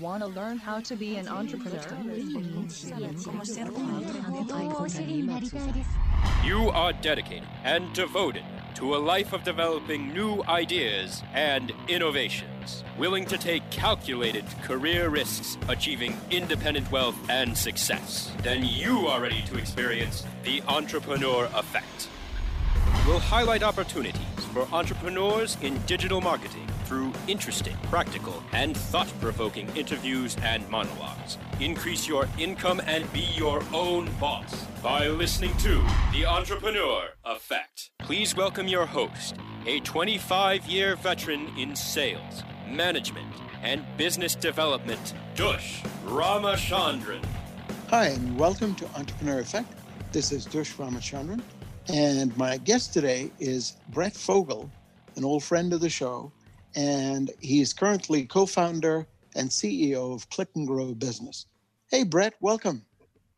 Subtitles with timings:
[0.00, 1.80] Want to learn how to be an entrepreneur?
[6.44, 8.42] You are dedicated and devoted
[8.74, 15.56] to a life of developing new ideas and innovations, willing to take calculated career risks,
[15.68, 18.32] achieving independent wealth and success.
[18.42, 22.08] Then you are ready to experience the entrepreneur effect.
[23.06, 30.36] We'll highlight opportunities for entrepreneurs in digital marketing through interesting, practical, and thought provoking interviews
[30.42, 31.38] and monologues.
[31.60, 35.82] Increase your income and be your own boss by listening to
[36.12, 37.90] The Entrepreneur Effect.
[38.00, 39.36] Please welcome your host,
[39.66, 43.32] a 25 year veteran in sales, management,
[43.62, 47.24] and business development, Dush Ramachandran.
[47.88, 49.72] Hi, and welcome to Entrepreneur Effect.
[50.12, 51.40] This is Dush Ramachandran,
[51.88, 54.70] and my guest today is Brett Fogle,
[55.16, 56.30] an old friend of the show,
[56.74, 61.46] and he's currently co-founder and CEO of Click and Grow Business.
[61.90, 62.84] Hey, Brett, welcome.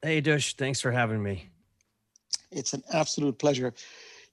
[0.03, 1.49] Hey, Dush, thanks for having me.
[2.51, 3.75] It's an absolute pleasure.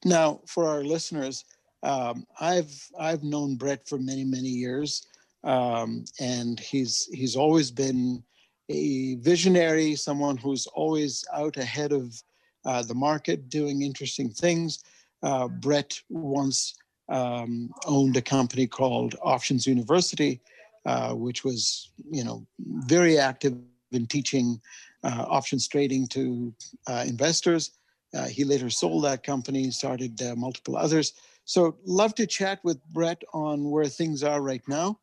[0.06, 1.46] Now, for our listeners,
[1.82, 5.08] um, I've I've known Brett for many many years,
[5.44, 8.24] um, and he's he's always been
[8.70, 12.22] a visionary, someone who's always out ahead of
[12.66, 14.84] uh, the market, doing interesting things.
[15.22, 16.76] Uh, Brett once
[17.14, 20.42] um, owned a company called Options University,
[20.86, 23.54] uh, which was, you know, very active
[23.92, 24.60] in teaching
[25.04, 26.54] uh, options trading to
[26.88, 27.72] uh, investors.
[28.16, 31.14] Uh, he later sold that company, started uh, multiple others.
[31.46, 35.00] So, love to chat with Brett on where things are right now.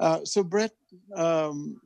[0.00, 0.72] Uh, so, Brett,
[1.14, 1.80] um,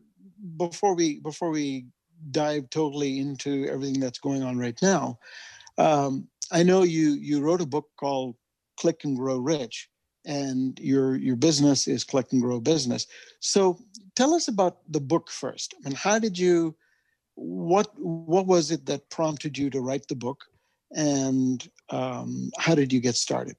[0.57, 1.87] before we before we
[2.31, 5.19] dive totally into everything that's going on right now,
[5.79, 8.37] um, I know you you wrote a book called
[8.77, 9.89] Click and Grow Rich,
[10.25, 13.07] and your your business is Click and Grow Business.
[13.41, 13.79] So
[14.15, 15.75] tell us about the book first.
[15.75, 16.75] I mean, how did you?
[17.35, 20.45] What what was it that prompted you to write the book,
[20.95, 23.57] and um, how did you get started?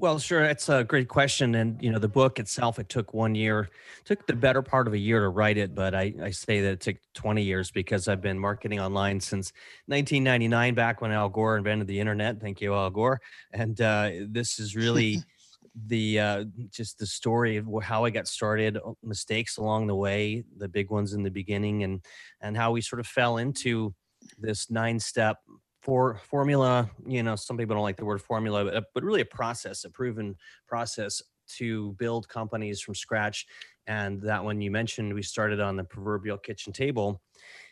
[0.00, 2.78] Well, sure, it's a great question, and you know the book itself.
[2.78, 3.68] It took one year,
[4.04, 6.70] took the better part of a year to write it, but I, I say that
[6.70, 9.52] it took 20 years because I've been marketing online since
[9.86, 12.40] 1999, back when Al Gore invented the internet.
[12.40, 13.20] Thank you, Al Gore.
[13.52, 15.18] And uh, this is really
[15.86, 20.44] the uh, just the story of how I got started, uh, mistakes along the way,
[20.58, 22.04] the big ones in the beginning, and
[22.40, 23.92] and how we sort of fell into
[24.38, 25.38] this nine step
[25.88, 29.22] for formula you know some people don't like the word formula but, uh, but really
[29.22, 33.46] a process a proven process to build companies from scratch
[33.86, 37.22] and that one you mentioned we started on the proverbial kitchen table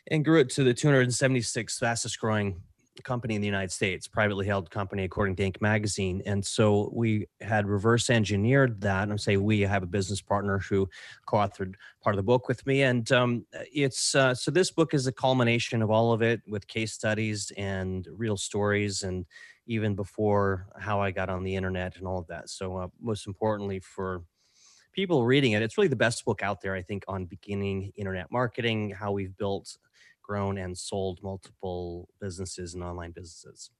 [0.09, 2.59] and grew it to the 276 fastest growing
[3.03, 5.61] company in the United States, privately held company according to Inc.
[5.61, 6.21] magazine.
[6.25, 9.09] And so we had reverse engineered that.
[9.09, 10.89] And say we have a business partner who
[11.25, 12.83] co-authored part of the book with me.
[12.83, 16.67] And um, it's uh, so this book is a culmination of all of it with
[16.67, 19.25] case studies and real stories and
[19.67, 22.49] even before how I got on the internet and all of that.
[22.49, 24.23] So uh, most importantly for
[24.93, 28.31] people reading it, it's really the best book out there, I think, on beginning internet
[28.31, 29.77] marketing, how we've built
[30.27, 33.71] grown and sold multiple businesses and online businesses.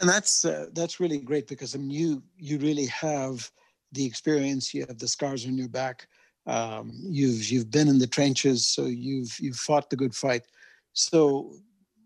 [0.00, 3.50] And that's uh, that's really great because I mean you you really have
[3.92, 6.08] the experience, you have the scars on your back
[6.46, 10.44] Um, you've you've been in the trenches, so you've you've fought the good fight.
[10.92, 11.54] So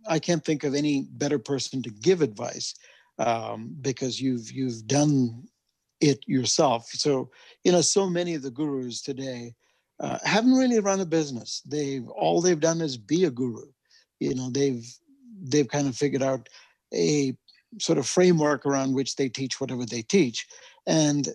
[0.09, 2.75] I can't think of any better person to give advice
[3.19, 5.49] um, because you've you've done
[6.01, 6.89] it yourself.
[6.93, 7.31] So
[7.65, 9.55] you know, so many of the gurus today
[10.01, 11.63] uh, haven't really run a business.
[11.67, 13.67] They've all they've done is be a guru.
[14.21, 14.87] You know, they've
[15.43, 16.49] they've kind of figured out
[16.95, 17.37] a
[17.81, 20.47] sort of framework around which they teach whatever they teach.
[20.87, 21.29] And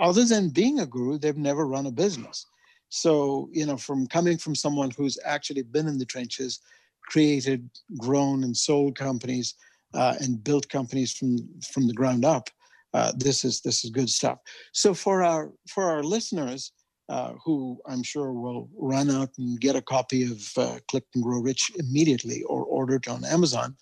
[0.00, 2.46] other than being a guru, they've never run a business.
[2.88, 6.60] So, you know, from coming from someone who's actually been in the trenches,
[7.08, 9.54] created, grown, and sold companies,
[9.94, 11.38] uh, and built companies from
[11.72, 12.50] from the ground up,
[12.94, 14.38] uh, this is this is good stuff.
[14.72, 16.72] So for our for our listeners,
[17.12, 21.22] uh, who I'm sure will run out and get a copy of uh, Click and
[21.22, 23.76] Grow Rich immediately or order it on Amazon.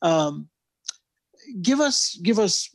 [0.00, 0.48] Um,
[1.60, 2.70] give us give us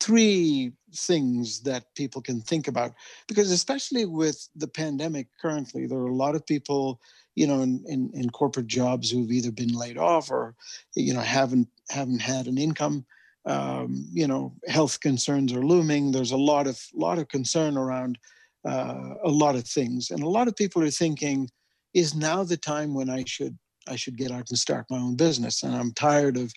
[0.00, 2.94] three things that people can think about
[3.28, 6.98] because especially with the pandemic currently there are a lot of people
[7.34, 10.54] you know in, in, in corporate jobs who've either been laid off or
[10.94, 13.04] you know haven't haven't had an income
[13.46, 18.18] um, you know health concerns are looming there's a lot of lot of concern around
[18.64, 21.48] uh, a lot of things and a lot of people are thinking
[21.94, 23.56] is now the time when i should
[23.88, 26.52] i should get out and start my own business and i'm tired of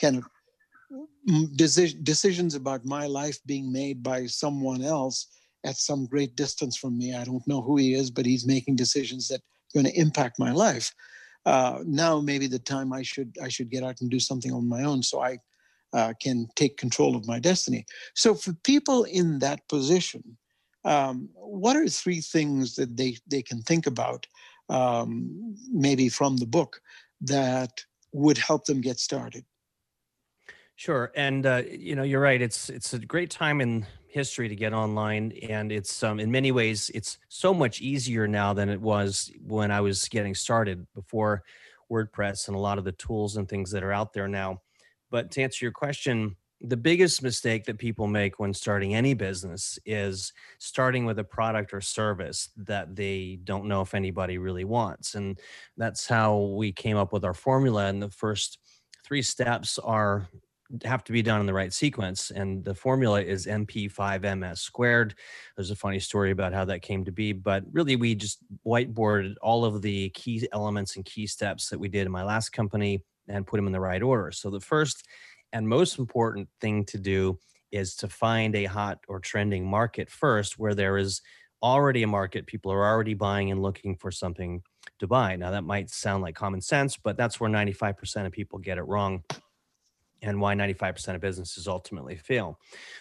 [0.00, 0.24] kind of
[1.56, 5.28] deci- decisions about my life being made by someone else
[5.64, 7.14] at some great distance from me.
[7.14, 10.38] I don't know who he is, but he's making decisions that are going to impact
[10.38, 10.92] my life.
[11.46, 14.68] Uh, now maybe the time I should I should get out and do something on
[14.68, 15.38] my own, so I
[15.92, 17.86] uh, can take control of my destiny.
[18.14, 20.36] So for people in that position,
[20.84, 24.26] um, what are three things that they they can think about,
[24.68, 26.80] um, maybe from the book,
[27.20, 29.44] that would help them get started?
[30.76, 32.40] Sure, and uh, you know you're right.
[32.40, 36.52] It's it's a great time in history to get online, and it's um, in many
[36.52, 41.42] ways it's so much easier now than it was when I was getting started before
[41.90, 44.62] WordPress and a lot of the tools and things that are out there now.
[45.10, 49.78] But to answer your question, the biggest mistake that people make when starting any business
[49.86, 55.14] is starting with a product or service that they don't know if anybody really wants,
[55.14, 55.38] and
[55.76, 57.86] that's how we came up with our formula.
[57.86, 58.58] And the first
[59.04, 60.28] three steps are
[60.84, 62.30] have to be done in the right sequence.
[62.30, 65.14] And the formula is MP5MS squared.
[65.56, 69.34] There's a funny story about how that came to be, but really we just whiteboarded
[69.42, 73.02] all of the key elements and key steps that we did in my last company
[73.28, 74.30] and put them in the right order.
[74.32, 75.06] So the first
[75.52, 77.38] and most important thing to do
[77.72, 81.22] is to find a hot or trending market first where there is
[81.62, 82.46] already a market.
[82.46, 84.62] People are already buying and looking for something
[84.98, 85.36] to buy.
[85.36, 88.82] Now, that might sound like common sense, but that's where 95% of people get it
[88.82, 89.22] wrong
[90.22, 92.58] and why 95% of businesses ultimately fail.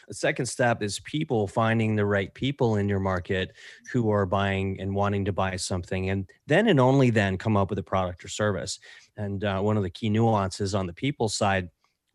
[0.08, 3.52] The second step is people finding the right people in your market
[3.92, 7.70] who are buying and wanting to buy something, and then and only then come up
[7.70, 8.80] with a product or service.
[9.18, 11.70] And uh, one of the key nuances on the people side,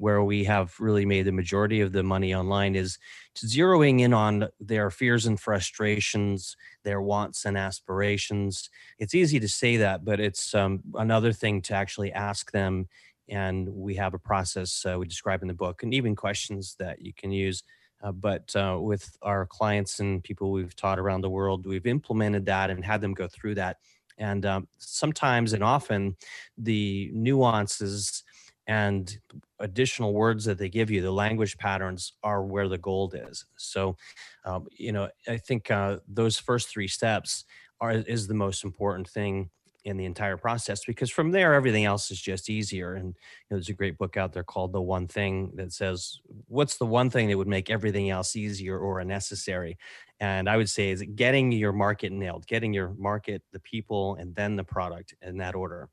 [0.04, 2.98] where we have really made the majority of the money online, is
[3.38, 8.68] zeroing in on their fears and frustrations, their wants and aspirations.
[8.98, 12.86] It's easy to say that, but it's um, another thing to actually ask them
[13.30, 17.00] and we have a process uh, we describe in the book and even questions that
[17.00, 17.62] you can use
[18.02, 22.44] uh, but uh, with our clients and people we've taught around the world we've implemented
[22.44, 23.78] that and had them go through that
[24.18, 26.14] and um, sometimes and often
[26.58, 28.22] the nuances
[28.66, 29.18] and
[29.64, 33.46] additional words that they give you the language patterns are where the gold is.
[33.56, 33.96] So
[34.44, 37.44] um, you know i think uh, those first three steps
[37.80, 39.50] are is the most important thing
[39.84, 42.94] in the entire process because from there everything else is just easier.
[42.94, 43.12] And you
[43.50, 46.86] know, there's a great book out there called the one thing that says what's the
[46.86, 49.76] one thing that would make everything else easier or unnecessary?
[50.20, 54.34] And i would say is getting your market nailed getting your market the people and
[54.34, 55.90] then the product in that order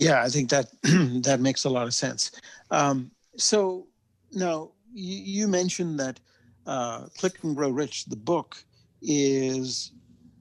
[0.00, 0.66] yeah i think that
[1.22, 2.32] that makes a lot of sense
[2.70, 3.86] um, so
[4.32, 6.18] now you, you mentioned that
[6.66, 8.64] uh, click and grow rich the book
[9.02, 9.92] is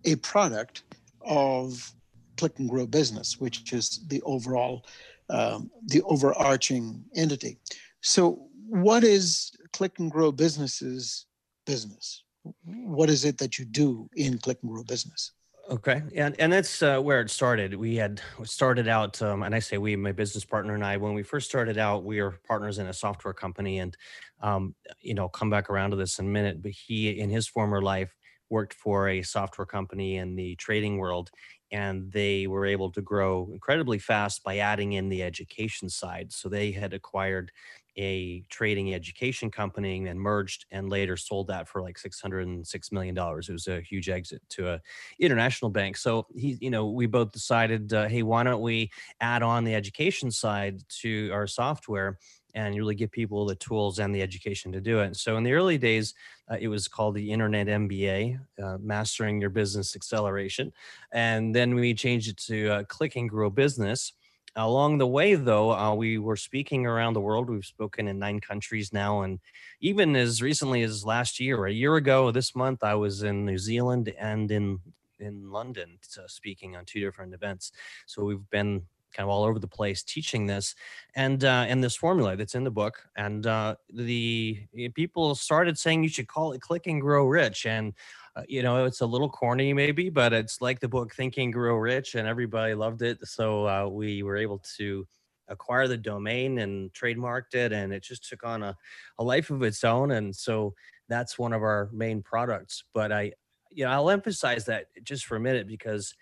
[0.05, 0.83] a product
[1.21, 1.93] of
[2.39, 4.85] Click and Grow Business, which is the overall,
[5.29, 7.57] um, the overarching entity.
[8.01, 11.25] So, what is Click and Grow Business's
[11.65, 12.23] business?
[12.63, 15.33] What is it that you do in Click and Grow Business?
[15.69, 17.75] Okay, and and that's uh, where it started.
[17.75, 21.13] We had started out, um, and I say we, my business partner and I, when
[21.13, 23.95] we first started out, we were partners in a software company, and
[24.41, 26.63] um, you know, come back around to this in a minute.
[26.63, 28.15] But he, in his former life,
[28.49, 31.29] worked for a software company in the trading world
[31.71, 36.49] and they were able to grow incredibly fast by adding in the education side so
[36.49, 37.51] they had acquired
[37.98, 43.17] a trading education company and merged and later sold that for like $606 million.
[43.17, 44.81] It was a huge exit to a
[45.19, 45.98] international bank.
[45.98, 48.91] So he, you know, we both decided, uh, hey, why don't we
[49.22, 52.17] add on the education side to our software
[52.55, 55.15] and really give people the tools and the education to do it.
[55.15, 56.13] So in the early days,
[56.50, 60.72] uh, it was called the Internet MBA, uh, Mastering Your Business Acceleration.
[61.12, 64.13] And then we changed it to uh, Click and Grow Business.
[64.56, 67.50] Along the way, though, uh, we were speaking around the world.
[67.50, 69.22] We've spoken in nine countries now.
[69.22, 69.39] And
[69.79, 73.58] even as recently as last year, a year ago this month, I was in New
[73.58, 74.79] Zealand and in
[75.20, 77.74] in London uh, speaking on two different events.
[78.08, 80.75] So we've been kind of all over the place teaching this
[81.15, 86.03] and uh, and this formula that's in the book and uh, the people started saying
[86.03, 87.94] you should call it click and grow rich and
[88.36, 91.53] uh, you know it's a little corny maybe but it's like the book Think and
[91.53, 93.19] grow rich and everybody loved it.
[93.27, 95.07] So uh, we were able to
[95.48, 98.75] acquire the domain and trademarked it and it just took on a,
[99.17, 100.74] a life of its own and so
[101.07, 102.83] that's one of our main products.
[102.93, 103.33] But i
[103.71, 106.15] you know i'll emphasize that just for a minute because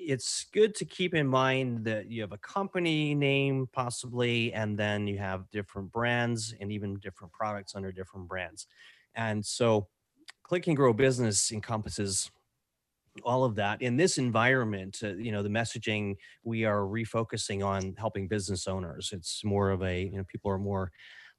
[0.00, 5.06] it's good to keep in mind that you have a company name possibly and then
[5.06, 8.66] you have different brands and even different products under different brands.
[9.14, 9.88] And so
[10.50, 12.28] click and grow business encompasses
[13.22, 17.94] all of that in this environment uh, you know the messaging we are refocusing on
[17.96, 20.90] helping business owners it's more of a you know people are more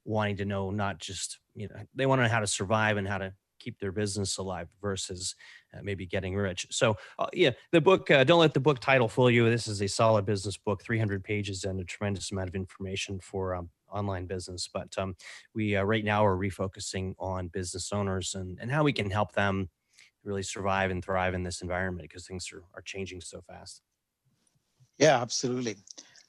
[0.06, 3.06] wanting to know not just you know they want to know how to survive and
[3.06, 5.36] how to keep their business alive versus
[5.76, 6.66] uh, maybe getting rich.
[6.72, 9.48] So, uh, yeah, the book, uh, don't let the book title fool you.
[9.52, 13.54] This is a solid business book, 300 pages and a tremendous amount of information for
[13.54, 14.70] um, online business.
[14.72, 15.16] But um,
[15.54, 19.34] we uh, right now are refocusing on business owners and, and how we can help
[19.34, 19.70] them
[20.24, 23.82] really survive and thrive in this environment because things are, are changing so fast.
[24.98, 25.78] Yeah, absolutely.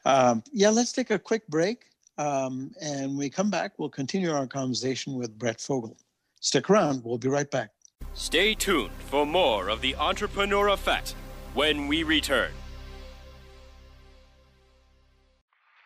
[0.05, 1.85] Um, yeah, let's take a quick break.
[2.19, 5.97] Um, and when we come back, we'll continue our conversation with Brett Fogle.
[6.41, 7.71] Stick around, we'll be right back.
[8.15, 11.15] Stay tuned for more of the Entrepreneur Effect
[11.55, 12.51] when we return.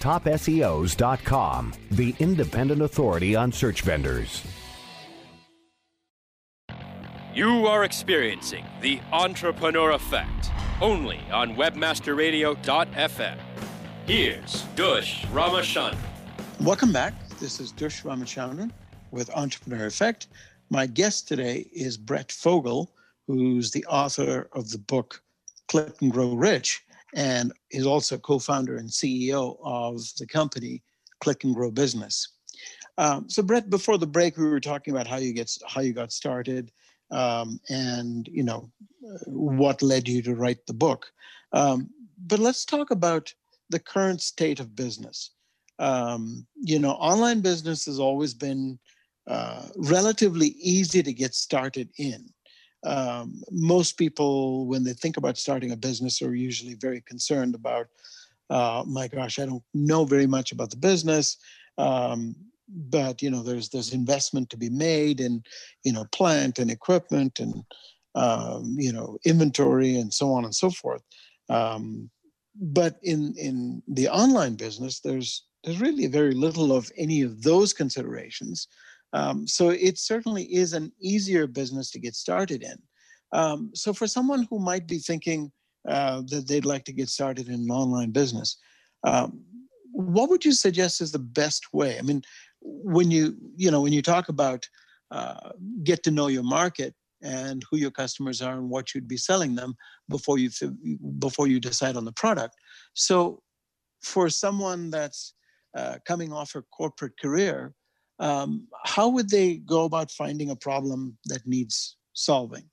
[0.00, 4.42] TopSEOs.com, the independent authority on search vendors.
[7.32, 13.38] You are experiencing the Entrepreneur Effect only on WebmasterRadio.fm.
[14.06, 15.96] Here's Dush Ramachandran.
[16.60, 17.14] Welcome back.
[17.38, 18.72] This is Dush Ramachandran
[19.12, 20.26] with Entrepreneur Effect.
[20.70, 22.90] My guest today is Brett Fogle,
[23.26, 25.22] who's the author of the book
[25.68, 26.82] Click and Grow Rich,
[27.14, 30.82] and is also co-founder and CEO of the company
[31.20, 32.28] Click and Grow Business.
[32.98, 35.92] Um, so, Brett, before the break, we were talking about how you get how you
[35.92, 36.70] got started,
[37.10, 38.70] um, and you know
[39.26, 41.10] what led you to write the book.
[41.52, 41.90] Um,
[42.26, 43.32] but let's talk about
[43.70, 45.30] the current state of business.
[45.78, 48.78] Um, you know, online business has always been
[49.26, 52.28] uh, relatively easy to get started in.
[52.84, 57.88] Um, most people, when they think about starting a business, are usually very concerned about,
[58.48, 61.36] uh, my gosh, I don't know very much about the business.
[61.78, 62.34] Um,
[62.72, 65.42] but you know there's there's investment to be made in
[65.82, 67.64] you know plant and equipment and
[68.14, 71.02] um, you know, inventory and so on and so forth.
[71.48, 72.10] Um,
[72.54, 77.72] but in in the online business, there's there's really very little of any of those
[77.72, 78.66] considerations.
[79.12, 82.76] Um, so it certainly is an easier business to get started in.
[83.32, 85.52] Um, so for someone who might be thinking
[85.88, 88.56] uh, that they'd like to get started in an online business,
[89.04, 89.40] um,
[89.92, 91.98] what would you suggest is the best way?
[91.98, 92.22] I mean,
[92.60, 94.68] when you you know when you talk about
[95.10, 95.50] uh,
[95.82, 99.54] get to know your market and who your customers are and what you'd be selling
[99.54, 99.74] them
[100.08, 100.50] before you
[101.18, 102.54] before you decide on the product.
[102.94, 103.42] So,
[104.02, 105.34] for someone that's
[105.76, 107.74] uh, coming off a corporate career,
[108.20, 112.64] um, how would they go about finding a problem that needs solving?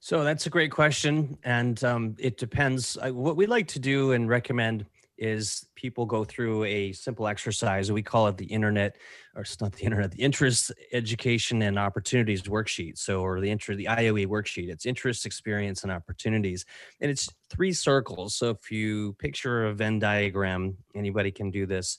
[0.00, 2.96] So that's a great question, and um, it depends.
[3.02, 4.86] what we like to do and recommend
[5.18, 7.92] is people go through a simple exercise.
[7.92, 8.96] We call it the internet,
[9.36, 12.96] or it's not the internet, the interest, education, and opportunities worksheet.
[12.96, 14.70] So, or the interest, the IOE worksheet.
[14.70, 16.64] It's interest, experience, and opportunities,
[17.02, 18.34] and it's three circles.
[18.34, 21.98] So, if you picture a Venn diagram, anybody can do this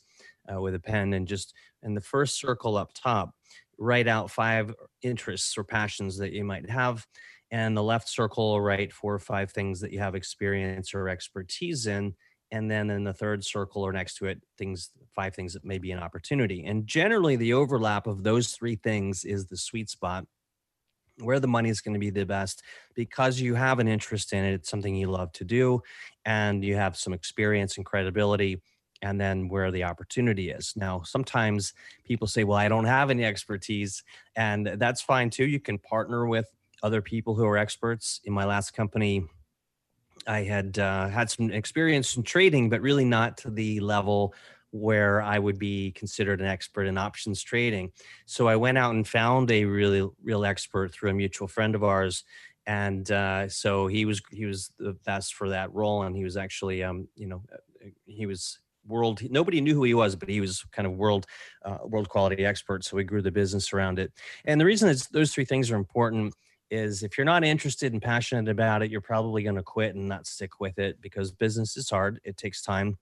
[0.54, 1.54] uh, with a pen, and just
[1.84, 3.32] in the first circle up top,
[3.78, 7.06] write out five interests or passions that you might have
[7.52, 11.86] and the left circle write four or five things that you have experience or expertise
[11.86, 12.16] in
[12.52, 15.78] and then in the third circle or next to it things five things that may
[15.78, 16.66] be an opportunity.
[16.66, 20.26] And generally the overlap of those three things is the sweet spot
[21.20, 22.64] where the money is going to be the best
[22.96, 25.82] because you have an interest in it it's something you love to do
[26.26, 28.62] and you have some experience and credibility
[29.02, 30.74] and then where the opportunity is.
[30.76, 31.74] Now sometimes
[32.06, 34.04] people say well i don't have any expertise
[34.36, 35.46] and that's fine too.
[35.46, 36.48] You can partner with
[36.84, 38.22] other people who are experts.
[38.26, 39.26] In my last company
[40.28, 44.34] I had uh, had some experience in trading, but really not to the level
[44.72, 47.92] where I would be considered an expert in options trading.
[48.26, 51.84] So I went out and found a really real expert through a mutual friend of
[51.84, 52.24] ours,
[52.66, 56.38] and uh, so he was he was the best for that role, and he was
[56.38, 60.42] actually um, you know uh, he was world nobody knew who he was but he
[60.42, 61.26] was kind of world
[61.66, 64.12] uh, world quality expert so we grew the business around it
[64.46, 66.34] and the reason is those three things are important
[66.72, 70.08] is if you're not interested and passionate about it, you're probably going to quit and
[70.08, 72.20] not stick with it because business is hard.
[72.24, 72.98] It takes time,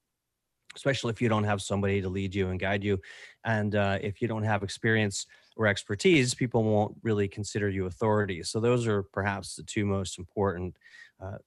[0.75, 2.99] especially if you don't have somebody to lead you and guide you.
[3.45, 8.41] And uh, if you don't have experience or expertise, people won't really consider you authority.
[8.41, 10.75] So those are perhaps the two most important
[11.23, 11.37] uh,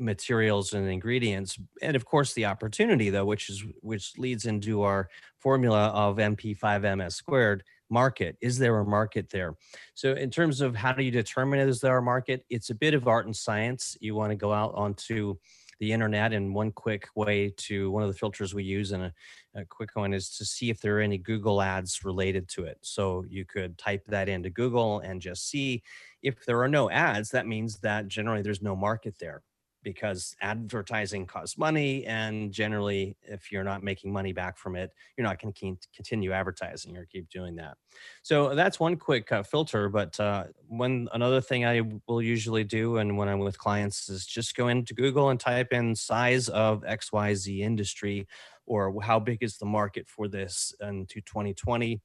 [0.00, 5.08] materials and ingredients and of course the opportunity though which is which leads into our
[5.38, 8.36] formula of mp5 ms squared market?
[8.40, 9.54] Is there a market there?
[9.94, 12.44] So, in terms of how do you determine is there a market?
[12.48, 13.96] It's a bit of art and science.
[14.00, 15.36] You want to go out onto
[15.80, 19.12] the internet, and one quick way to one of the filters we use, and a,
[19.54, 22.78] a quick one is to see if there are any Google ads related to it.
[22.82, 25.82] So, you could type that into Google and just see
[26.22, 27.30] if there are no ads.
[27.30, 29.42] That means that generally there's no market there
[29.82, 35.26] because advertising costs money and generally if you're not making money back from it you're
[35.26, 37.76] not going to continue advertising or keep doing that
[38.22, 42.98] so that's one quick uh, filter but uh, one another thing i will usually do
[42.98, 46.82] and when i'm with clients is just go into google and type in size of
[46.82, 48.26] xyz industry
[48.66, 52.00] or how big is the market for this into 2020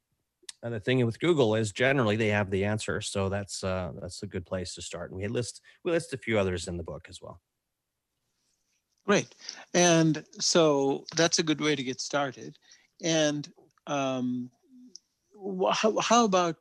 [0.66, 4.24] and the thing with Google is generally they have the answer, so that's uh, that's
[4.24, 5.12] a good place to start.
[5.12, 7.40] And we list we list a few others in the book as well.
[9.06, 9.36] Great.
[9.74, 12.58] And so that's a good way to get started.
[13.04, 13.48] And
[13.88, 14.50] um,
[15.72, 16.58] how, how about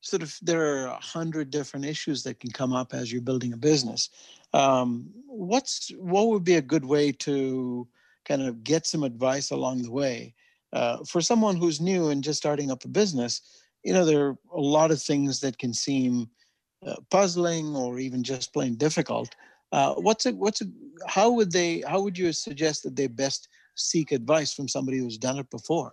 [0.00, 3.52] sort of there are a hundred different issues that can come up as you're building
[3.52, 4.10] a business.
[4.52, 7.88] Um, what's what would be a good way to
[8.24, 10.34] kind of get some advice along the way
[10.72, 13.40] uh, for someone who's new and just starting up a business?
[13.82, 16.28] You know, there are a lot of things that can seem
[16.86, 19.34] uh, puzzling or even just plain difficult.
[19.74, 20.36] Uh, what's it?
[20.36, 20.68] What's it?
[21.08, 21.80] How would they?
[21.80, 25.92] How would you suggest that they best seek advice from somebody who's done it before?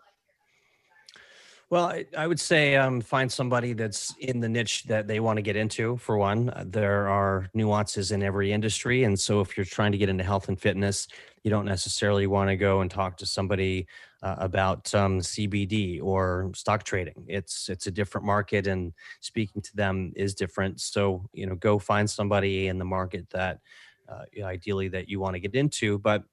[1.71, 5.37] Well, I, I would say um, find somebody that's in the niche that they want
[5.37, 5.95] to get into.
[5.95, 9.97] For one, uh, there are nuances in every industry, and so if you're trying to
[9.97, 11.07] get into health and fitness,
[11.43, 13.87] you don't necessarily want to go and talk to somebody
[14.21, 17.23] uh, about um, CBD or stock trading.
[17.29, 20.81] It's it's a different market, and speaking to them is different.
[20.81, 23.61] So you know, go find somebody in the market that
[24.09, 25.99] uh, ideally that you want to get into.
[25.99, 26.25] But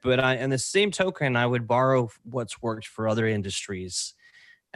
[0.00, 4.14] but I, in the same token, I would borrow what's worked for other industries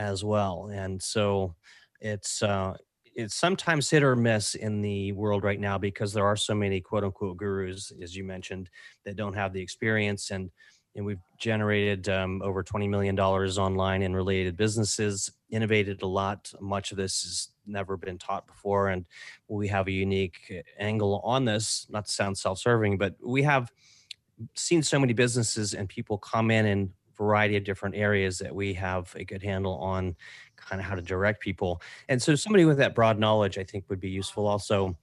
[0.01, 0.71] as well.
[0.73, 1.55] And so
[2.01, 2.75] it's uh,
[3.15, 6.81] it's sometimes hit or miss in the world right now because there are so many
[6.81, 8.71] quote unquote gurus, as you mentioned,
[9.05, 10.51] that don't have the experience and
[10.97, 16.91] and we've generated um, over $20 million online in related businesses innovated a lot much
[16.91, 18.89] of this has never been taught before.
[18.89, 19.07] And
[19.47, 23.71] we have a unique angle on this, not to sound self serving, but we have
[24.57, 28.73] seen so many businesses and people come in in variety of different areas that we
[28.75, 30.17] have a good handle on
[30.57, 31.81] kind of how to direct people.
[32.09, 34.97] And so somebody with that broad knowledge, I think would be useful also.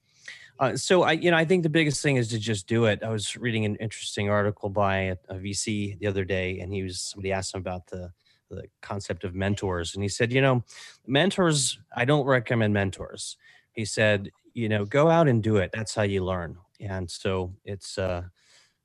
[0.58, 3.02] Uh, so I, you know, I think the biggest thing is to just do it.
[3.04, 6.82] I was reading an interesting article by a, a VC the other day, and he
[6.82, 8.10] was somebody asked him about the
[8.50, 10.64] the concept of mentors, and he said, you know,
[11.06, 11.78] mentors.
[11.94, 13.36] I don't recommend mentors.
[13.72, 15.70] He said, you know, go out and do it.
[15.72, 16.56] That's how you learn.
[16.80, 18.22] And so it's, uh,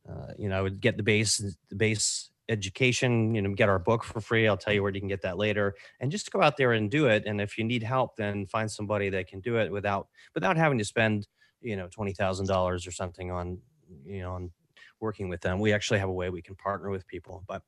[0.08, 1.38] uh, you know, I would get the base
[1.70, 5.00] the base education you know get our book for free i'll tell you where you
[5.00, 7.64] can get that later and just go out there and do it and if you
[7.64, 11.28] need help then find somebody that can do it without without having to spend
[11.62, 13.58] you know $20000 or something on
[14.06, 14.52] you know on
[15.00, 15.60] working with them.
[15.60, 17.62] We actually have a way we can partner with people but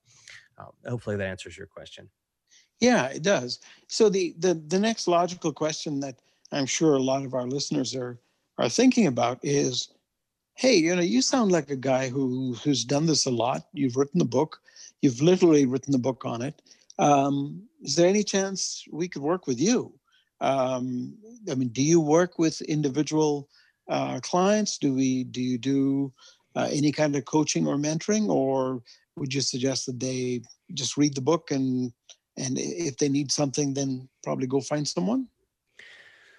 [0.58, 2.10] uh, hopefully that answers your question.
[2.80, 3.60] Yeah it does.
[3.88, 6.20] So the the the next logical question that
[6.52, 8.20] i'm sure a lot of our listeners are
[8.58, 9.90] are thinking about is
[10.56, 13.68] hey, you know, you sound like a guy who who's done this a lot.
[13.74, 14.60] You've written the book.
[15.02, 16.62] You've literally written the book on it.
[16.98, 19.94] Um, is there any chance we could work with you?
[20.42, 21.14] Um,
[21.52, 23.50] I mean, do you work with individual
[23.90, 24.78] uh, clients?
[24.78, 25.26] Do we?
[25.26, 26.14] Do you do
[26.56, 28.82] uh, any kind of coaching or mentoring, or
[29.18, 30.42] would you suggest that they
[30.74, 31.92] just read the book and
[32.38, 35.28] and if they need something, then probably go find someone?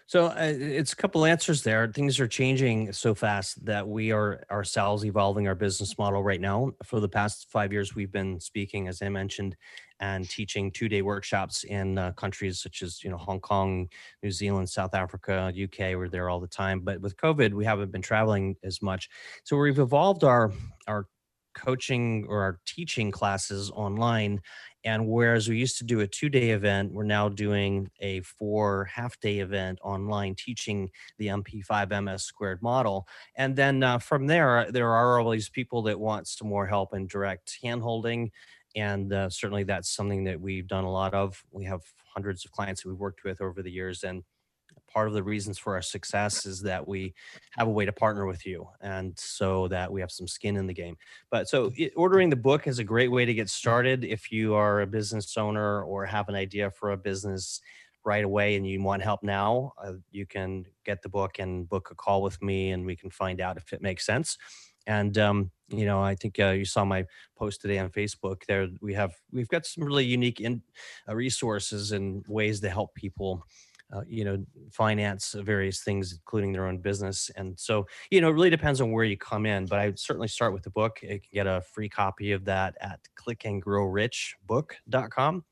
[0.08, 1.88] So uh, it's a couple answers there.
[1.88, 6.70] Things are changing so fast that we are ourselves evolving our business model right now.
[6.84, 9.56] For the past five years, we've been speaking, as I mentioned,
[9.98, 13.88] and teaching two-day workshops in uh, countries such as you know Hong Kong,
[14.22, 15.96] New Zealand, South Africa, UK.
[15.96, 16.80] We're there all the time.
[16.80, 19.08] But with COVID, we haven't been traveling as much.
[19.42, 20.52] So we've evolved our
[20.86, 21.08] our
[21.56, 24.40] coaching or our teaching classes online
[24.86, 28.84] and whereas we used to do a two day event, we're now doing a four
[28.84, 33.08] half day event online teaching the MP5 MS squared model.
[33.34, 37.08] And then uh, from there, there are always people that want some more help in
[37.08, 38.30] direct hand holding.
[38.76, 41.42] And uh, certainly that's something that we've done a lot of.
[41.50, 41.82] We have
[42.14, 44.04] hundreds of clients that we've worked with over the years.
[44.04, 44.22] And
[44.96, 47.12] part of the reasons for our success is that we
[47.50, 50.66] have a way to partner with you and so that we have some skin in
[50.66, 50.96] the game.
[51.30, 54.54] But so it, ordering the book is a great way to get started if you
[54.54, 57.60] are a business owner or have an idea for a business
[58.06, 61.90] right away and you want help now uh, you can get the book and book
[61.90, 64.38] a call with me and we can find out if it makes sense.
[64.86, 67.04] And um, you know i think uh, you saw my
[67.36, 70.62] post today on facebook there we have we've got some really unique in,
[71.08, 73.44] uh, resources and ways to help people
[73.92, 77.28] uh, you know, finance various things, including their own business.
[77.36, 79.66] And so, you know, it really depends on where you come in.
[79.66, 81.00] But I would certainly start with the book.
[81.02, 85.44] You can get a free copy of that at clickandgrowrichbook.com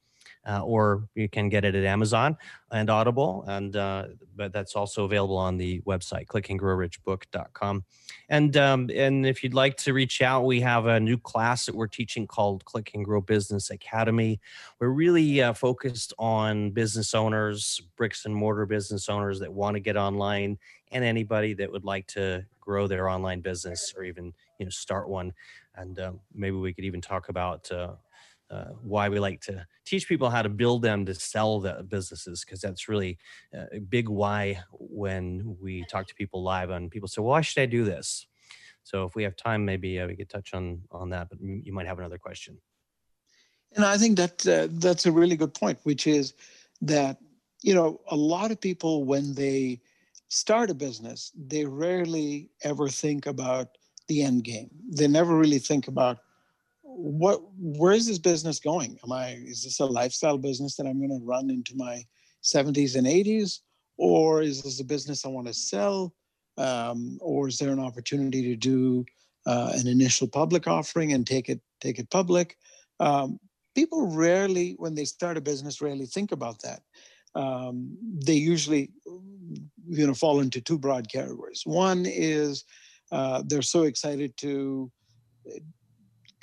[0.47, 2.37] uh, or you can get it at Amazon
[2.71, 3.45] and Audible.
[3.47, 7.85] And uh, but that's also available on the website clickandgrowrichbook.com.
[8.29, 11.75] And um, and if you'd like to reach out, we have a new class that
[11.75, 14.41] we're teaching called Click and Grow Business Academy.
[14.81, 19.81] We're really uh, focused on business owners, bricks and mortar business owners that want to
[19.81, 20.59] get online,
[20.93, 25.09] and anybody that would like to grow their online business or even you know start
[25.09, 25.33] one.
[25.77, 27.95] And um, maybe we could even talk about uh,
[28.51, 32.45] uh, why we like to teach people how to build them to sell the businesses
[32.45, 33.19] because that's really
[33.53, 37.67] a big why when we talk to people live and people say why should i
[37.67, 38.27] do this?
[38.83, 41.73] So if we have time maybe uh, we could touch on on that but you
[41.73, 42.59] might have another question.
[43.77, 46.35] And i think that uh, that's a really good point which is
[46.83, 47.19] that
[47.63, 49.81] you know a lot of people when they
[50.29, 53.69] start a business they rarely ever think about
[54.09, 54.71] the end game.
[54.91, 56.19] They never really think about
[56.95, 58.99] what where is this business going?
[59.05, 62.03] Am i is this a lifestyle business that i'm going to run into my
[62.43, 63.61] 70s and 80s
[63.97, 66.15] or is this a business i want to sell?
[66.57, 69.05] Um, or is there an opportunity to do
[69.45, 72.57] uh, an initial public offering and take it take it public?
[73.01, 73.41] Um,
[73.75, 76.81] people rarely when they start a business rarely think about that.
[77.35, 78.93] Um, they usually
[79.89, 81.63] you know fall into two broad categories.
[81.65, 82.65] One is
[83.11, 84.91] uh, they're so excited to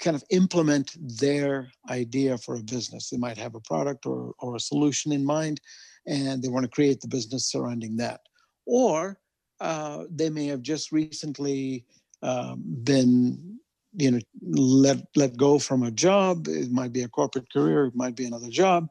[0.01, 3.09] kind of implement their idea for a business.
[3.09, 5.61] They might have a product or, or a solution in mind,
[6.05, 8.21] and they want to create the business surrounding that.
[8.65, 9.19] Or
[9.59, 11.85] uh, they may have just recently
[12.23, 13.59] um, been,
[13.93, 16.47] you know, let let go from a job.
[16.47, 17.85] It might be a corporate career.
[17.85, 18.87] It might be another job,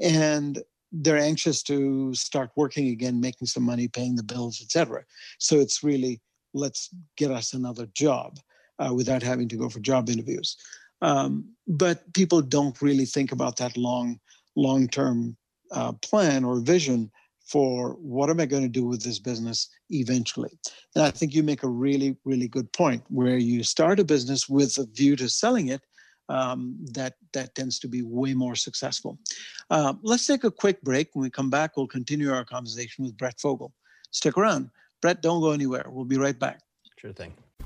[0.00, 5.04] and they're anxious to start working again, making some money, paying the bills, etc.
[5.38, 6.20] So it's really
[6.54, 8.38] let's get us another job
[8.78, 10.56] uh, without having to go for job interviews.
[11.02, 14.20] Um, but people don't really think about that long,
[14.56, 15.36] long-term
[15.72, 17.10] uh, plan or vision
[17.44, 20.50] for what am I going to do with this business eventually.
[20.94, 24.48] And I think you make a really, really good point where you start a business
[24.48, 25.82] with a view to selling it.
[26.30, 29.18] Um, that that tends to be way more successful.
[29.68, 31.10] Uh, let's take a quick break.
[31.12, 33.74] When we come back, we'll continue our conversation with Brett Fogle.
[34.10, 34.70] Stick around.
[35.02, 35.84] Brett, don't go anywhere.
[35.86, 36.62] We'll be right back.
[36.98, 37.34] Sure thing.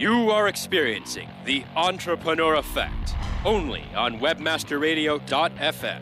[0.00, 6.00] You are experiencing the Entrepreneur Effect only on WebmasterRadio.fm.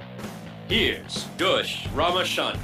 [0.69, 2.61] Here's Dush Ramachandran.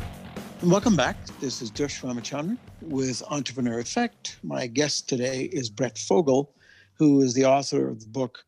[0.62, 1.16] Welcome back.
[1.40, 4.36] This is Dush Ramachandran with Entrepreneur Effect.
[4.44, 6.54] My guest today is Brett Fogle,
[6.98, 8.44] who is the author of the book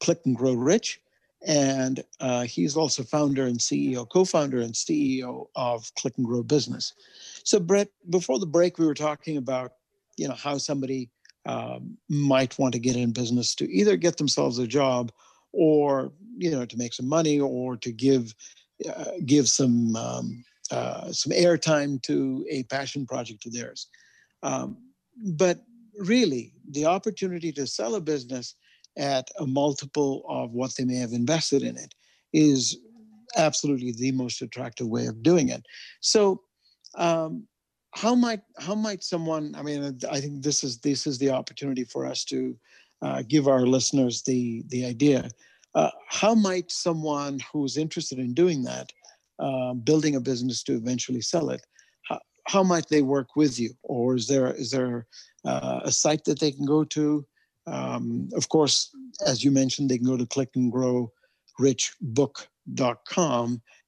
[0.00, 1.02] Click and Grow Rich.
[1.46, 6.42] And uh, he's also founder and CEO, co founder and CEO of Click and Grow
[6.42, 6.94] Business.
[7.44, 9.72] So, Brett, before the break, we were talking about
[10.16, 11.10] you know how somebody
[11.50, 15.10] um, might want to get in business to either get themselves a job
[15.52, 18.34] or you know to make some money or to give
[18.88, 23.88] uh, give some um, uh, some airtime to a passion project of theirs.
[24.44, 24.76] Um,
[25.34, 25.58] but
[25.98, 28.54] really the opportunity to sell a business
[28.96, 31.94] at a multiple of what they may have invested in it
[32.32, 32.78] is
[33.36, 35.62] absolutely the most attractive way of doing it.
[36.00, 36.42] So
[36.94, 37.48] um,
[37.92, 41.84] how might how might someone i mean i think this is this is the opportunity
[41.84, 42.56] for us to
[43.02, 45.28] uh, give our listeners the the idea.
[45.74, 48.92] Uh, how might someone who's interested in doing that
[49.38, 51.64] uh, building a business to eventually sell it
[52.08, 53.70] how, how might they work with you?
[53.82, 55.06] Or is there is there
[55.44, 57.26] uh, a site that they can go to?
[57.66, 58.90] Um, of course
[59.26, 60.50] as you mentioned they can go to click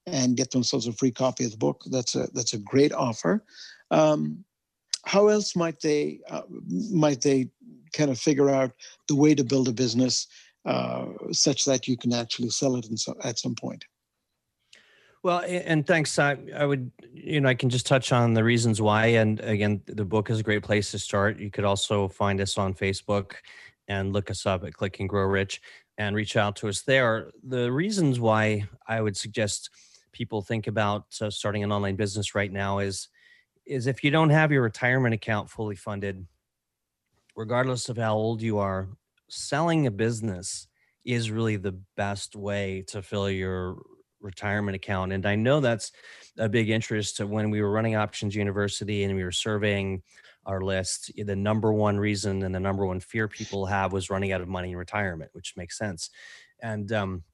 [0.06, 3.44] and get themselves a free copy of the book that's a that's a great offer
[3.90, 4.44] um,
[5.04, 7.48] how else might they uh, might they
[7.92, 8.72] kind of figure out
[9.08, 10.26] the way to build a business
[10.64, 13.84] uh, such that you can actually sell it so, at some point?
[15.22, 16.18] Well, and thanks.
[16.18, 19.06] I, I would, you know, I can just touch on the reasons why.
[19.06, 21.38] And again, the book is a great place to start.
[21.38, 23.34] You could also find us on Facebook
[23.86, 25.62] and look us up at Click and Grow Rich
[25.96, 27.30] and reach out to us there.
[27.44, 29.70] The reasons why I would suggest
[30.12, 33.08] people think about starting an online business right now is
[33.64, 36.26] is if you don't have your retirement account fully funded,
[37.36, 38.88] regardless of how old you are,
[39.28, 40.66] selling a business
[41.04, 43.80] is really the best way to fill your
[44.20, 45.12] retirement account.
[45.12, 45.92] And I know that's
[46.38, 50.02] a big interest when we were running Options University and we were surveying
[50.46, 51.12] our list.
[51.16, 54.48] The number one reason and the number one fear people have was running out of
[54.48, 56.10] money in retirement, which makes sense.
[56.60, 57.24] And um,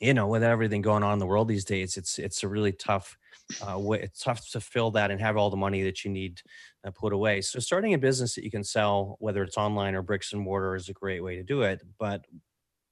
[0.00, 2.72] you know, with everything going on in the world these days, it's it's a really
[2.72, 3.16] tough
[3.60, 4.00] uh, way.
[4.00, 6.40] It's tough to fill that and have all the money that you need
[6.84, 7.42] uh, put away.
[7.42, 10.74] So starting a business that you can sell, whether it's online or bricks and mortar,
[10.74, 11.82] is a great way to do it.
[11.98, 12.24] But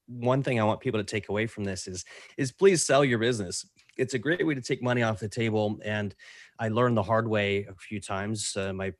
[0.06, 2.04] one thing I want people to take away from this is
[2.36, 3.66] is please sell your business.
[3.96, 6.14] It's a great way to take money off the table, and
[6.58, 8.54] I learned the hard way a few times.
[8.54, 8.92] Uh, my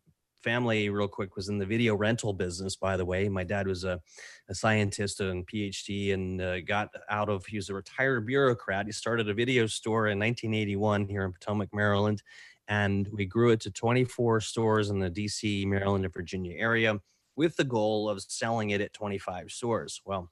[0.42, 2.76] family, real quick, was in the video rental business.
[2.76, 4.00] By the way, my dad was a,
[4.48, 7.46] a scientist and PhD, and uh, got out of.
[7.46, 8.86] He was a retired bureaucrat.
[8.86, 12.22] He started a video store in 1981 here in Potomac, Maryland,
[12.68, 16.98] and we grew it to 24 stores in the D.C., Maryland, and Virginia area,
[17.36, 20.00] with the goal of selling it at 25 stores.
[20.04, 20.30] Well,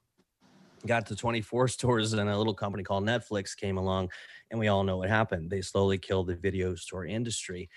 [0.85, 4.09] got to 24 stores and a little company called Netflix came along
[4.51, 5.49] and we all know what happened.
[5.49, 7.69] They slowly killed the video store industry.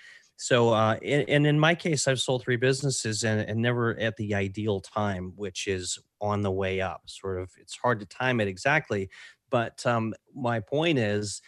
[0.43, 4.33] So, uh, and in my case, I've sold three businesses and, and never at the
[4.33, 7.03] ideal time, which is on the way up.
[7.05, 9.11] Sort of, it's hard to time it exactly,
[9.51, 11.43] But um, my point is,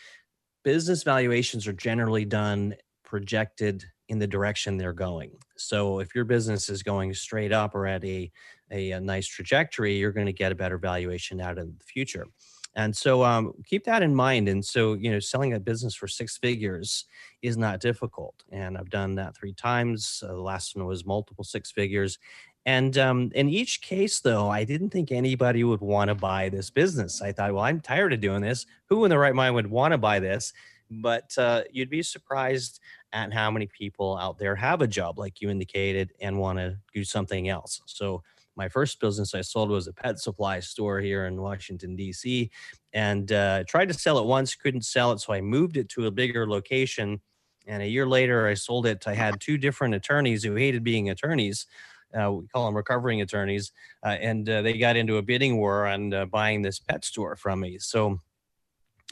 [0.64, 5.32] business valuations are generally done projected in the direction they're going.
[5.58, 8.32] So if your business is going straight up or at a,
[8.70, 12.28] a, a nice trajectory, you're going to get a better valuation out in the future.
[12.76, 14.50] And so um, keep that in mind.
[14.50, 17.06] And so, you know, selling a business for six figures
[17.42, 18.44] is not difficult.
[18.52, 20.24] And I've done that three times.
[20.26, 22.18] Uh, the last one was multiple six figures.
[22.66, 26.70] And um, in each case, though, I didn't think anybody would want to buy this
[26.70, 27.22] business.
[27.22, 28.66] I thought, well, I'm tired of doing this.
[28.86, 30.54] Who in the right mind would want to buy this?
[30.90, 32.80] But uh, you'd be surprised
[33.12, 36.78] at how many people out there have a job, like you indicated, and want to
[36.94, 37.82] do something else.
[37.86, 38.24] So,
[38.56, 42.50] my first business I sold was a pet supply store here in Washington, D.C.,
[42.94, 45.20] and uh, tried to sell it once, couldn't sell it.
[45.20, 47.22] So, I moved it to a bigger location.
[47.66, 49.08] And a year later, I sold it.
[49.08, 51.66] I had two different attorneys who hated being attorneys
[52.14, 53.72] uh, we call them recovering attorneys,
[54.06, 57.36] uh, and uh, they got into a bidding war on uh, buying this pet store
[57.36, 57.78] from me.
[57.80, 58.20] So,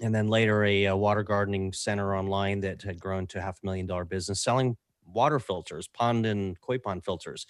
[0.02, 3.66] and then later a, a, water gardening center online that had grown to half a
[3.66, 7.46] million dollar business selling water filters, pond and koi pond filters.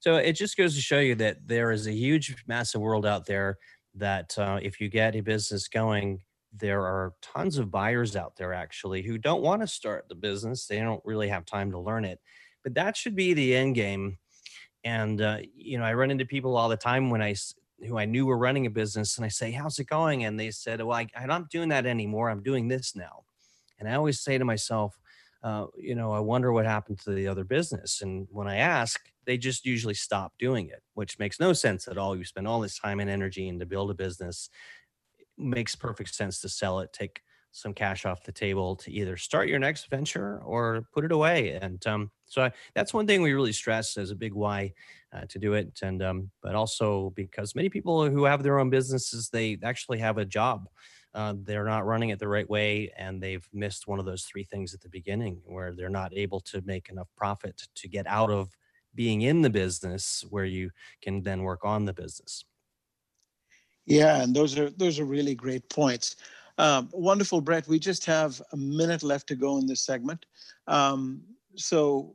[0.00, 3.26] So it just goes to show you that there is a huge, massive world out
[3.26, 3.58] there
[3.94, 6.20] that uh, if you get a business going,
[6.52, 10.66] there are tons of buyers out there actually who don't want to start the business.
[10.66, 12.20] They don't really have time to learn it.
[12.62, 14.18] But that should be the end game
[14.86, 17.34] and uh, you know i run into people all the time when i
[17.86, 20.50] who i knew were running a business and i say how's it going and they
[20.50, 23.24] said well I, i'm not doing that anymore i'm doing this now
[23.78, 24.98] and i always say to myself
[25.46, 29.00] uh, you know i wonder what happened to the other business and when i ask
[29.26, 32.60] they just usually stop doing it which makes no sense at all you spend all
[32.60, 34.50] this time and energy into build a business
[35.18, 37.20] it makes perfect sense to sell it take
[37.56, 41.58] some cash off the table to either start your next venture or put it away.
[41.60, 44.74] And um, so I, that's one thing we really stress as a big why
[45.12, 45.78] uh, to do it.
[45.82, 50.18] And um, but also because many people who have their own businesses, they actually have
[50.18, 50.68] a job.
[51.16, 54.44] Uh, they're not running it the right way, and they've missed one of those three
[54.44, 58.30] things at the beginning, where they're not able to make enough profit to get out
[58.30, 58.54] of
[58.94, 62.44] being in the business, where you can then work on the business.
[63.86, 66.16] Yeah, and those are those are really great points.
[66.58, 67.66] Um, wonderful, Brett.
[67.66, 70.26] We just have a minute left to go in this segment.
[70.66, 71.22] Um,
[71.54, 72.14] so,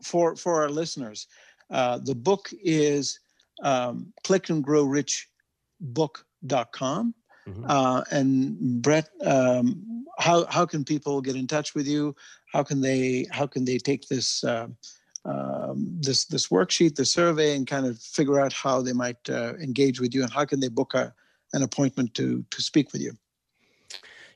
[0.00, 1.26] for for our listeners,
[1.70, 3.18] uh, the book is
[3.64, 7.14] um, clickandgrowrichbook.com.
[7.48, 7.64] Mm-hmm.
[7.66, 12.14] Uh, and Brett, um, how how can people get in touch with you?
[12.52, 14.68] How can they how can they take this uh,
[15.24, 19.54] um, this this worksheet, the survey, and kind of figure out how they might uh,
[19.60, 21.12] engage with you, and how can they book a
[21.52, 23.12] an appointment to to speak with you?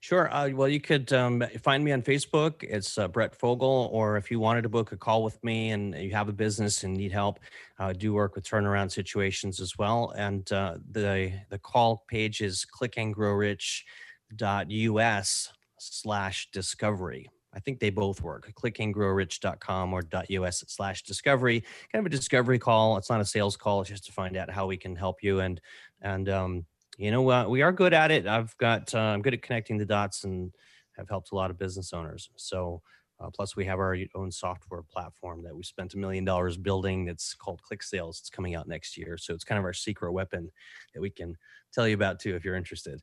[0.06, 0.32] Sure.
[0.32, 2.62] Uh, well, you could um, find me on Facebook.
[2.62, 3.90] It's uh, Brett Fogle.
[3.92, 6.84] Or if you wanted to book a call with me and you have a business
[6.84, 7.40] and need help,
[7.80, 10.14] uh, do work with turnaround situations as well.
[10.16, 17.28] And uh, the the call page is clickandgrowrich.us slash discovery.
[17.52, 18.52] I think they both work.
[18.54, 20.04] Clickandgrowrich.com or
[20.46, 21.64] .us slash discovery.
[21.90, 22.96] Kind of a discovery call.
[22.96, 23.80] It's not a sales call.
[23.80, 25.60] It's just to find out how we can help you and
[26.00, 26.64] and um,
[26.96, 28.26] you know, uh, we are good at it.
[28.26, 30.52] I've got, uh, I'm good at connecting the dots and
[30.96, 32.30] have helped a lot of business owners.
[32.36, 32.82] So,
[33.18, 37.06] uh, plus, we have our own software platform that we spent a million dollars building.
[37.06, 38.18] That's called Click Sales.
[38.20, 40.50] It's coming out next year, so it's kind of our secret weapon
[40.94, 41.36] that we can
[41.72, 43.00] tell you about too if you're interested.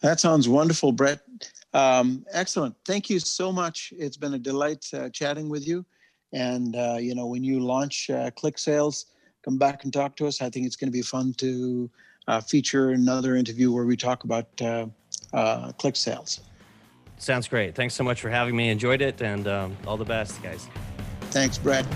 [0.00, 1.20] That sounds wonderful, Brett.
[1.72, 2.76] Um, excellent.
[2.84, 3.92] Thank you so much.
[3.96, 5.84] It's been a delight uh, chatting with you.
[6.32, 9.06] And uh, you know, when you launch uh, Click Sales,
[9.44, 10.40] come back and talk to us.
[10.40, 11.90] I think it's going to be fun to
[12.28, 14.86] uh, feature another interview where we talk about uh,
[15.32, 16.40] uh, click sales.
[17.18, 17.74] Sounds great.
[17.74, 18.70] Thanks so much for having me.
[18.70, 20.68] Enjoyed it, and um, all the best, guys.
[21.30, 21.86] Thanks, Brett.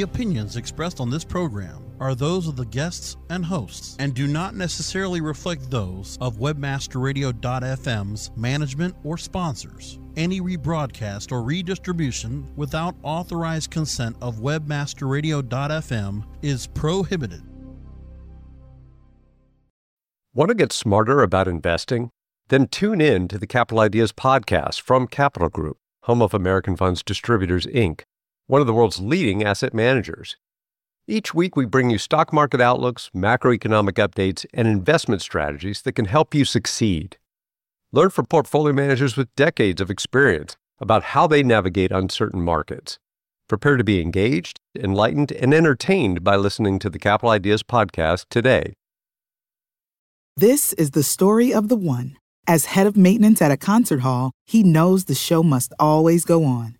[0.00, 4.26] The opinions expressed on this program are those of the guests and hosts and do
[4.26, 9.98] not necessarily reflect those of webmasterradio.fm's management or sponsors.
[10.16, 17.42] Any rebroadcast or redistribution without authorized consent of webmasterradio.fm is prohibited.
[20.32, 22.08] Want to get smarter about investing?
[22.48, 27.02] Then tune in to the Capital Ideas podcast from Capital Group, home of American Funds
[27.02, 28.04] Distributors, Inc
[28.50, 30.36] one of the world's leading asset managers.
[31.06, 36.06] Each week, we bring you stock market outlooks, macroeconomic updates, and investment strategies that can
[36.06, 37.16] help you succeed.
[37.92, 42.98] Learn from portfolio managers with decades of experience about how they navigate uncertain markets.
[43.48, 48.72] Prepare to be engaged, enlightened, and entertained by listening to the Capital Ideas podcast today.
[50.36, 52.16] This is the story of the one.
[52.48, 56.44] As head of maintenance at a concert hall, he knows the show must always go
[56.44, 56.79] on.